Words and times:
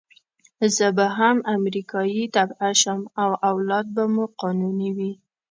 زه 0.75 0.87
به 0.97 1.05
هم 1.17 1.37
امریکایي 1.55 2.23
تبعه 2.35 2.71
شم 2.81 3.01
او 3.21 3.29
اولاد 3.51 3.85
به 3.95 4.03
مو 4.13 4.25
قانوني 4.41 4.89
وي. 4.97 5.11